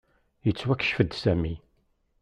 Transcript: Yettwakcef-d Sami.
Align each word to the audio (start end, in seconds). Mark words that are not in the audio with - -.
Yettwakcef-d 0.45 1.11
Sami. 1.21 1.55